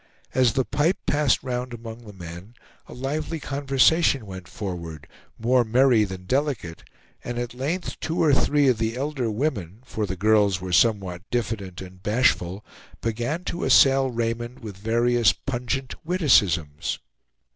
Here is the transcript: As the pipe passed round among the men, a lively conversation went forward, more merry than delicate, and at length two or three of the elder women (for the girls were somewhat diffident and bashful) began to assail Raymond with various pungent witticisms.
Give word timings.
As 0.33 0.53
the 0.53 0.65
pipe 0.65 0.97
passed 1.05 1.43
round 1.43 1.75
among 1.75 1.99
the 2.07 2.11
men, 2.11 2.55
a 2.87 2.93
lively 2.95 3.39
conversation 3.39 4.25
went 4.25 4.47
forward, 4.47 5.07
more 5.37 5.63
merry 5.63 6.05
than 6.05 6.25
delicate, 6.25 6.83
and 7.23 7.37
at 7.37 7.53
length 7.53 7.99
two 7.99 8.17
or 8.19 8.33
three 8.33 8.67
of 8.67 8.79
the 8.79 8.97
elder 8.97 9.29
women 9.29 9.83
(for 9.85 10.07
the 10.07 10.17
girls 10.17 10.59
were 10.59 10.73
somewhat 10.73 11.21
diffident 11.29 11.81
and 11.81 12.01
bashful) 12.01 12.65
began 13.01 13.43
to 13.43 13.63
assail 13.63 14.09
Raymond 14.09 14.61
with 14.61 14.75
various 14.75 15.33
pungent 15.33 15.93
witticisms. 16.03 16.97